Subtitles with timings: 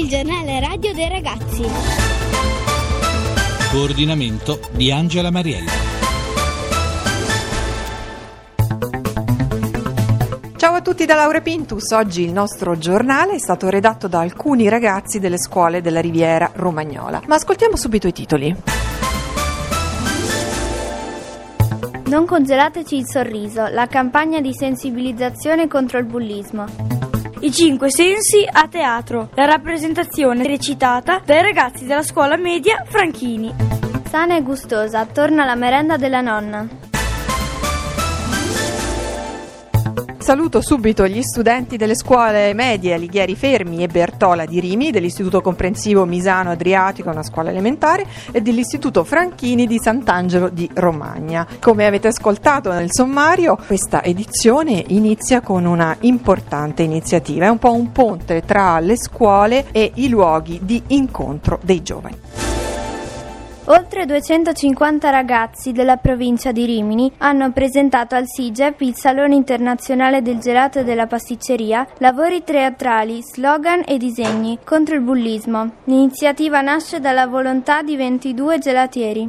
[0.00, 1.62] il giornale radio dei ragazzi.
[3.70, 5.70] Coordinamento di Angela Mariella.
[10.56, 11.90] Ciao a tutti da Laura Pintus.
[11.90, 17.20] Oggi il nostro giornale è stato redatto da alcuni ragazzi delle scuole della Riviera Romagnola.
[17.26, 18.56] Ma ascoltiamo subito i titoli.
[22.06, 27.09] Non congelateci il sorriso, la campagna di sensibilizzazione contro il bullismo.
[27.42, 33.50] I cinque sensi a teatro, la rappresentazione recitata dai ragazzi della scuola media Franchini.
[34.10, 36.89] Sana e gustosa, torna la merenda della nonna.
[40.20, 46.04] Saluto subito gli studenti delle scuole medie Alighieri Fermi e Bertola di Rimi, dell'Istituto Comprensivo
[46.04, 51.46] Misano Adriatico, una scuola elementare, e dell'Istituto Franchini di Sant'Angelo di Romagna.
[51.58, 57.72] Come avete ascoltato nel sommario, questa edizione inizia con una importante iniziativa, è un po'
[57.72, 62.16] un ponte tra le scuole e i luoghi di incontro dei giovani.
[63.70, 70.38] Oltre 250 ragazzi della provincia di Rimini hanno presentato al SIGEP, il Salone Internazionale del
[70.38, 75.70] Gelato e della Pasticceria, lavori teatrali, slogan e disegni contro il bullismo.
[75.84, 79.28] L'iniziativa nasce dalla volontà di 22 gelatieri.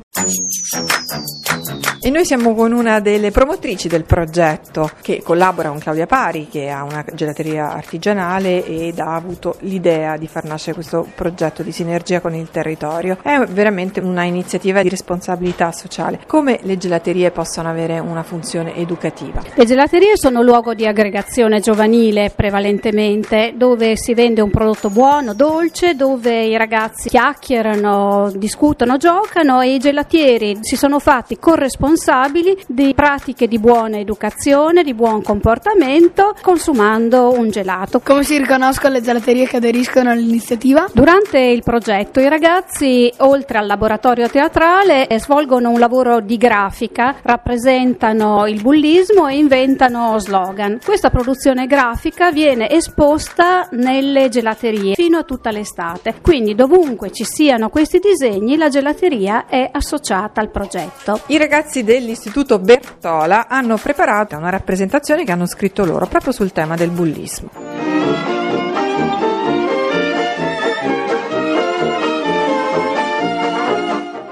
[2.04, 6.68] E noi siamo con una delle promotrici del progetto che collabora con Claudia Pari che
[6.68, 12.20] ha una gelateria artigianale ed ha avuto l'idea di far nascere questo progetto di sinergia
[12.20, 13.20] con il territorio.
[13.22, 16.22] È veramente una iniziativa di responsabilità sociale.
[16.26, 19.44] Come le gelaterie possono avere una funzione educativa?
[19.54, 25.94] Le gelaterie sono luogo di aggregazione giovanile prevalentemente dove si vende un prodotto buono, dolce,
[25.94, 32.94] dove i ragazzi chiacchierano, discutono, giocano e i gelatieri si sono fatti corrispondere responsabili di
[32.96, 38.00] pratiche di buona educazione, di buon comportamento, consumando un gelato.
[38.00, 40.88] Come si riconoscono le gelaterie che aderiscono all'iniziativa?
[40.94, 48.48] Durante il progetto i ragazzi, oltre al laboratorio teatrale, svolgono un lavoro di grafica, rappresentano
[48.48, 50.80] il bullismo e inventano slogan.
[50.84, 57.70] Questa produzione grafica viene esposta nelle gelaterie fino a tutta l'estate, quindi dovunque ci siano
[57.70, 61.20] questi disegni la gelateria è associata al progetto.
[61.28, 66.76] I ragazzi dell'Istituto Bertola hanno preparato una rappresentazione che hanno scritto loro proprio sul tema
[66.76, 67.50] del bullismo.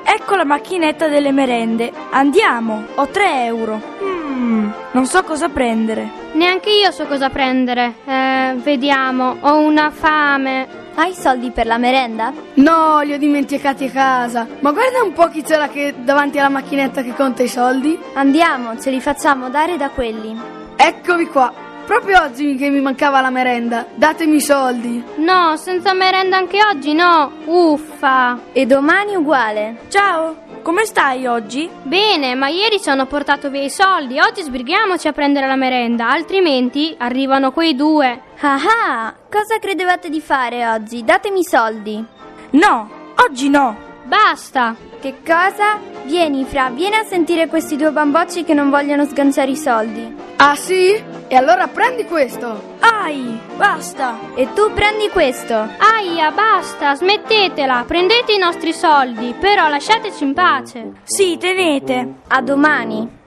[0.03, 1.91] Ecco la macchinetta delle merende.
[2.11, 3.81] Andiamo, ho 3 euro.
[4.03, 6.09] Mm, non so cosa prendere.
[6.33, 7.95] Neanche io so cosa prendere.
[8.05, 10.78] Eh, vediamo, ho una fame.
[10.99, 12.33] Hai soldi per la merenda?
[12.55, 14.45] No, li ho dimenticati a casa.
[14.59, 17.97] Ma guarda un po' chi c'è là che davanti alla macchinetta che conta i soldi.
[18.15, 20.38] Andiamo, ce li facciamo dare da quelli.
[20.75, 21.53] Eccomi qua.
[21.85, 23.85] Proprio oggi che mi mancava la merenda.
[23.95, 25.01] Datemi i soldi.
[25.19, 27.31] No, senza merenda anche oggi no.
[27.45, 28.38] Uffa.
[28.51, 29.77] E domani uguale.
[29.88, 30.48] Ciao.
[30.61, 31.69] Come stai oggi?
[31.83, 34.19] Bene, ma ieri ci hanno portato via i soldi.
[34.19, 38.21] Oggi sbrighiamoci a prendere la merenda, altrimenti arrivano quei due.
[38.41, 41.03] Ah ah, cosa credevate di fare oggi?
[41.03, 42.03] Datemi i soldi.
[42.51, 42.89] No,
[43.25, 43.87] oggi no.
[44.03, 44.75] Basta.
[44.99, 45.79] Che cosa?
[46.05, 50.15] Vieni, Fra, vieni a sentire questi due bambocci che non vogliono sganciare i soldi.
[50.37, 51.01] Ah sì?
[51.31, 52.78] E allora prendi questo.
[52.79, 54.34] Ai, basta.
[54.34, 55.53] E tu prendi questo.
[55.53, 57.84] Aia, basta, smettetela.
[57.85, 60.91] Prendete i nostri soldi, però lasciateci in pace.
[61.03, 62.13] Sì, tenete.
[62.29, 63.18] A domani.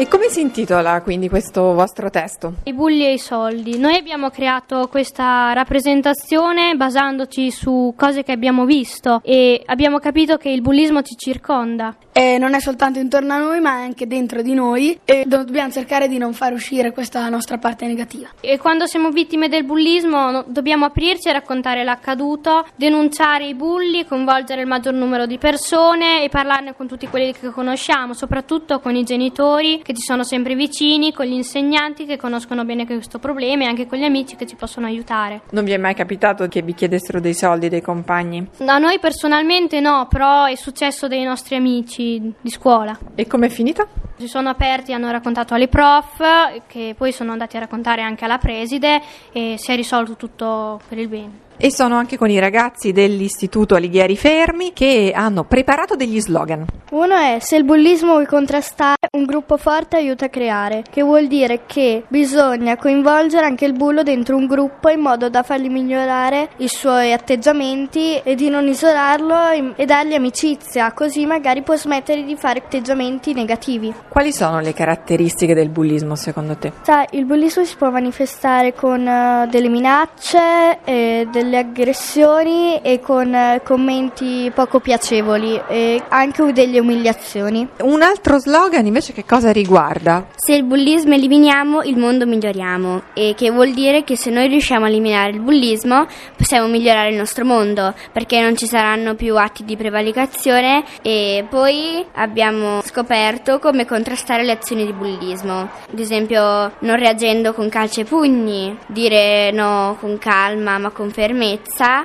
[0.00, 2.54] E come si intitola quindi questo vostro testo?
[2.62, 3.78] I bulli e i soldi.
[3.78, 10.48] Noi abbiamo creato questa rappresentazione basandoci su cose che abbiamo visto e abbiamo capito che
[10.48, 11.94] il bullismo ci circonda.
[12.20, 15.70] E non è soltanto intorno a noi, ma è anche dentro di noi e dobbiamo
[15.70, 18.28] cercare di non far uscire questa nostra parte negativa.
[18.42, 24.60] E quando siamo vittime del bullismo dobbiamo aprirci e raccontare l'accaduto, denunciare i bulli, coinvolgere
[24.60, 29.02] il maggior numero di persone e parlarne con tutti quelli che conosciamo, soprattutto con i
[29.02, 33.68] genitori che ci sono sempre vicini, con gli insegnanti che conoscono bene questo problema e
[33.68, 35.40] anche con gli amici che ci possono aiutare.
[35.52, 38.46] Non vi è mai capitato che vi chiedessero dei soldi dei compagni?
[38.66, 42.98] A noi personalmente no, però è successo dei nostri amici di scuola.
[43.14, 43.86] E com'è finita?
[44.16, 46.18] Si sono aperti, hanno raccontato alle prof,
[46.66, 49.00] che poi sono andati a raccontare anche alla preside
[49.32, 51.48] e si è risolto tutto per il bene.
[51.62, 56.64] E sono anche con i ragazzi dell'Istituto Alighieri Fermi che hanno preparato degli slogan.
[56.92, 61.26] Uno è se il bullismo vuoi contrastare, un gruppo forte aiuta a creare, che vuol
[61.26, 66.48] dire che bisogna coinvolgere anche il bullo dentro un gruppo in modo da fargli migliorare
[66.56, 72.36] i suoi atteggiamenti e di non isolarlo e dargli amicizia, così magari può smettere di
[72.36, 73.92] fare atteggiamenti negativi.
[74.08, 76.72] Quali sono le caratteristiche del bullismo secondo te?
[76.82, 83.32] Sai, il bullismo si può manifestare con uh, delle minacce, eh, delle aggressioni e con
[83.34, 87.66] uh, commenti poco piacevoli e anche delle umiliazioni.
[87.80, 90.28] Un altro slogan invece che cosa riguarda?
[90.36, 94.84] Se il bullismo eliminiamo, il mondo miglioriamo e che vuol dire che se noi riusciamo
[94.84, 96.06] a eliminare il bullismo
[96.36, 102.04] possiamo migliorare il nostro mondo perché non ci saranno più atti di prevaricazione e poi
[102.14, 108.04] abbiamo scoperto come contrastare le azioni di bullismo, ad esempio non reagendo con calci e
[108.04, 111.39] pugni, dire no con calma ma con fermezza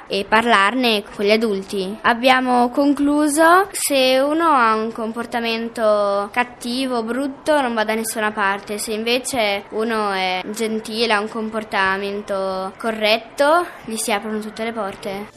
[0.07, 1.97] e parlarne con gli adulti.
[2.03, 8.77] Abbiamo concluso se uno ha un comportamento cattivo, brutto, non va da nessuna parte.
[8.77, 15.27] Se invece uno è gentile, ha un comportamento corretto, gli si aprono tutte le porte.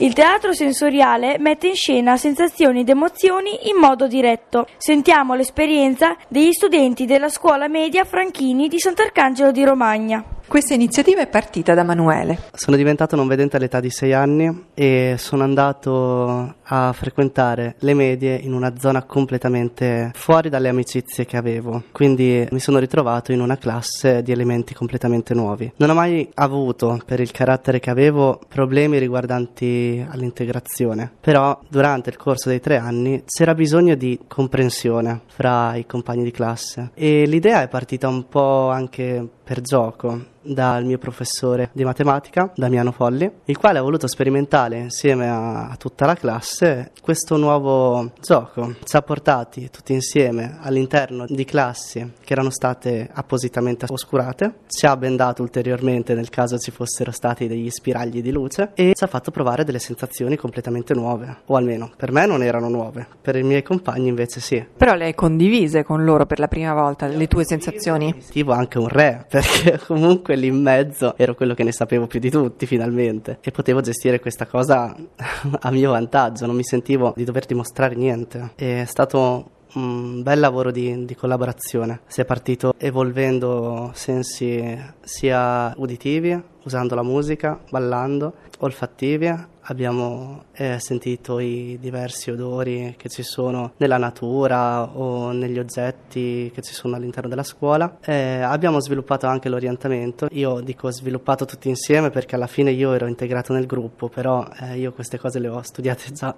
[0.00, 4.66] Il teatro sensoriale mette in scena sensazioni ed emozioni in modo diretto.
[4.76, 10.24] Sentiamo l'esperienza degli studenti della scuola media Franchini di Sant'Arcangelo di Romagna.
[10.48, 12.38] Questa iniziativa è partita da Manuele.
[12.54, 18.34] Sono diventato non vedente all'età di 6 anni e sono andato a frequentare le medie
[18.34, 21.84] in una zona completamente fuori dalle amicizie che avevo.
[21.92, 25.70] Quindi mi sono ritrovato in una classe di elementi completamente nuovi.
[25.76, 31.12] Non ho mai avuto, per il carattere che avevo, problemi riguardanti all'integrazione.
[31.20, 36.30] Però durante il corso dei tre anni c'era bisogno di comprensione fra i compagni di
[36.30, 42.50] classe e l'idea è partita un po' anche per gioco dal mio professore di matematica,
[42.54, 48.74] Damiano Folli, il quale ha voluto sperimentare insieme a, tutta la classe questo nuovo gioco.
[48.82, 54.96] Ci ha portati tutti insieme all'interno di classi che erano state appositamente oscurate, ci ha
[54.96, 59.30] bendato ulteriormente nel caso ci fossero stati degli spiragli di luce e ci ha fatto
[59.30, 63.62] provare delle sensazioni completamente nuove, o almeno per me non erano nuove, per i miei
[63.62, 64.64] compagni invece sì.
[64.76, 68.14] Però le hai condivise con loro per la prima volta le tue sensazioni?
[68.18, 72.18] Sentivo anche un re, perché comunque lì in mezzo ero quello che ne sapevo più
[72.18, 74.94] di tutti finalmente e potevo gestire questa cosa
[75.60, 78.52] a mio vantaggio, non mi sentivo di dover dimostrare niente.
[78.56, 82.00] È stato un bel lavoro di, di, collaborazione.
[82.06, 89.32] Si è partito evolvendo sensi sia uditivi, usando la musica, ballando, olfattivi
[89.68, 96.62] abbiamo eh, sentito i diversi odori che ci sono nella natura o negli oggetti che
[96.62, 97.98] ci sono all'interno della scuola.
[98.04, 100.28] Eh, abbiamo sviluppato anche l'orientamento.
[100.32, 104.78] Io dico sviluppato tutti insieme perché alla fine io ero integrato nel gruppo, però eh,
[104.78, 106.34] io queste cose le ho studiate già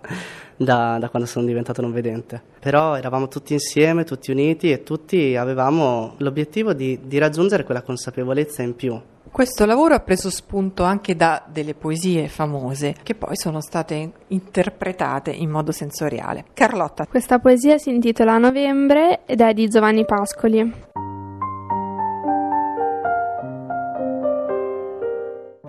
[0.56, 2.42] da, da quando sono diventato non vedente.
[2.58, 8.62] Però eravamo tutti insieme, tutti uniti e tutti avevamo l'obiettivo di, di raggiungere quella consapevolezza
[8.62, 9.00] in più
[9.30, 15.30] questo lavoro ha preso spunto anche da delle poesie famose che poi sono state interpretate
[15.30, 16.44] in modo sensoriale.
[16.52, 17.06] Carlotta.
[17.06, 20.88] Questa poesia si intitola Novembre ed è di Giovanni Pascoli.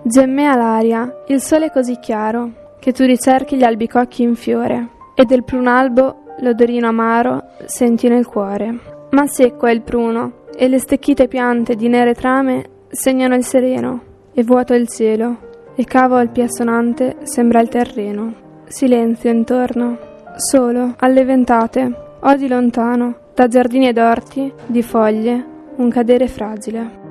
[0.04, 5.44] Gemmea l'aria, il sole così chiaro che tu ricerchi gli albicocchi in fiore e del
[5.44, 8.78] prunalbo l'odorino amaro senti nel cuore.
[9.10, 14.02] Ma secco è il pruno e le stecchite piante di nere trame segnano il sereno,
[14.34, 18.34] e vuoto il cielo, e cavo al piè sonante sembra il terreno.
[18.66, 19.98] Silenzio intorno,
[20.36, 21.90] solo, alle ventate,
[22.20, 25.44] o di lontano, da giardini ed orti, di foglie,
[25.76, 27.01] un cadere fragile.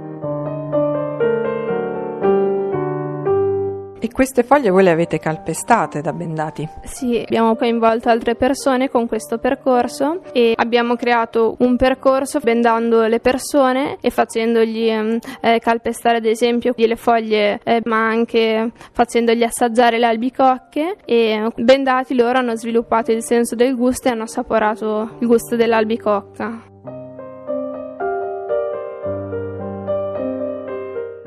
[4.04, 6.68] E queste foglie voi le avete calpestate da bendati?
[6.86, 13.20] Sì, abbiamo coinvolto altre persone con questo percorso e abbiamo creato un percorso bendando le
[13.20, 20.00] persone e facendogli ehm, eh, calpestare ad esempio le foglie eh, ma anche facendogli assaggiare
[20.00, 25.28] le albicocche e bendati loro hanno sviluppato il senso del gusto e hanno assaporato il
[25.28, 26.71] gusto dell'albicocca.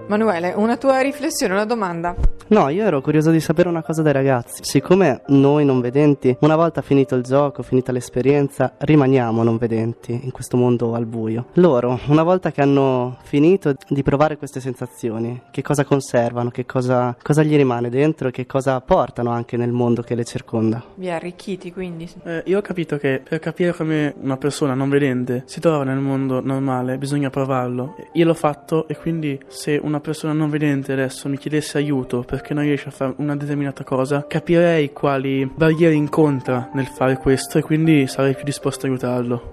[0.07, 2.15] Manuele, una tua riflessione, una domanda?
[2.49, 4.63] No, io ero curioso di sapere una cosa dai ragazzi.
[4.65, 10.31] Siccome noi non vedenti, una volta finito il gioco, finita l'esperienza, rimaniamo non vedenti in
[10.31, 11.47] questo mondo al buio.
[11.55, 17.17] Loro, una volta che hanno finito di provare queste sensazioni, che cosa conservano, che cosa,
[17.23, 20.85] cosa gli rimane dentro e che cosa portano anche nel mondo che le circonda.
[20.97, 22.09] Vi arricchiti quindi.
[22.25, 25.99] Eh, io ho capito che per capire come una persona non vedente si trova nel
[25.99, 27.97] mondo normale bisogna provarlo.
[28.13, 32.53] Io l'ho fatto e quindi se una persona non vedente adesso mi chiedesse aiuto perché
[32.53, 37.63] non riesce a fare una determinata cosa, capirei quali barriere incontra nel fare questo e
[37.63, 39.53] quindi sarei più disposto a aiutarlo.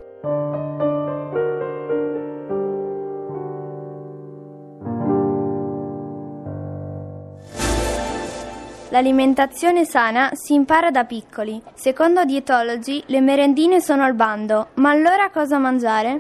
[8.90, 11.62] L'alimentazione sana si impara da piccoli.
[11.76, 14.70] Secondo dietologi, le merendine sono al bando.
[14.76, 16.20] Ma allora cosa mangiare?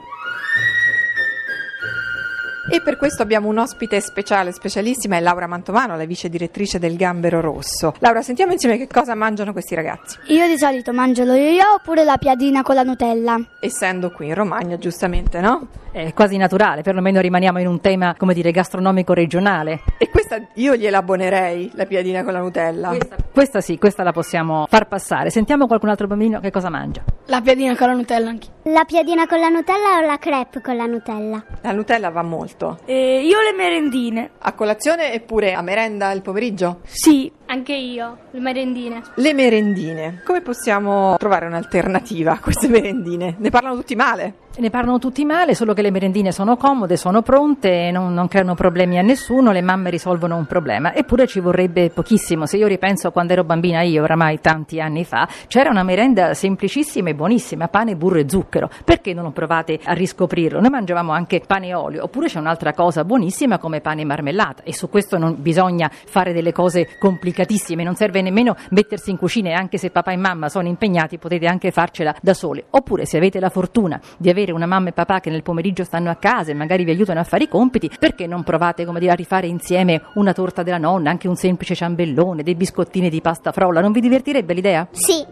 [2.74, 6.96] E per questo abbiamo un ospite speciale, specialissima, è Laura Mantovano, la vice direttrice del
[6.96, 7.94] Gambero Rosso.
[8.00, 10.18] Laura, sentiamo insieme che cosa mangiano questi ragazzi.
[10.28, 13.38] Io di solito mangio lo yo-yo oppure la piadina con la Nutella.
[13.60, 15.68] Essendo qui in Romagna, giustamente, no?
[15.92, 19.82] È quasi naturale, perlomeno rimaniamo in un tema, come dire, gastronomico regionale.
[19.98, 22.90] E questa io gliela abbonerei, la piadina con la Nutella.
[22.90, 25.30] Questa, questa sì, questa la possiamo far passare.
[25.30, 27.04] Sentiamo qualcun altro bambino che cosa mangia.
[27.26, 28.48] La piadina con la Nutella anche.
[28.64, 31.44] La piadina con la Nutella o la crepe con la Nutella?
[31.62, 32.80] La Nutella va molto.
[32.86, 34.32] Eh, io le merendine.
[34.40, 36.80] A colazione eppure a merenda il pomeriggio?
[36.84, 37.32] Sì.
[37.48, 39.02] Anche io, le merendine.
[39.16, 40.22] Le merendine.
[40.26, 43.36] Come possiamo trovare un'alternativa a queste merendine?
[43.38, 44.36] Ne parlano tutti male.
[44.54, 48.54] Ne parlano tutti male, solo che le merendine sono comode, sono pronte, non, non, creano
[48.54, 50.94] problemi a nessuno, le mamme risolvono un problema.
[50.94, 52.46] Eppure ci vorrebbe pochissimo.
[52.46, 56.34] Se io ripenso a quando ero bambina io, oramai tanti anni fa, c'era una merenda
[56.34, 58.70] semplicissima e buonissima, pane, burro e zucchero.
[58.84, 60.60] Perché non provate a riscoprirlo?
[60.60, 64.64] Noi mangiavamo anche pane e olio, oppure c'è un'altra cosa buonissima come pane e marmellata.
[64.64, 69.50] E su questo non bisogna fare delle cose complicatissime, non serve nemmeno mettersi in cucina
[69.50, 72.62] e anche se papà e mamma sono impegnati potete anche farcela da soli.
[72.72, 76.10] Oppure se avete la fortuna di avere una mamma e papà che nel pomeriggio stanno
[76.10, 79.12] a casa e magari vi aiutano a fare i compiti, perché non provate come dire,
[79.12, 83.52] a rifare insieme una torta della nonna, anche un semplice ciambellone, dei biscottini di pasta
[83.52, 83.82] frolla?
[83.82, 84.88] Non vi divertirebbe l'idea?
[84.90, 85.24] Sì.